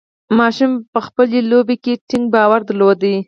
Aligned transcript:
ماشوم 0.39 0.71
په 0.93 0.99
خپلې 1.07 1.39
لوبې 1.51 1.75
کې 1.83 1.93
ټینګ 2.09 2.25
باور 2.33 2.61
درلود. 2.69 2.99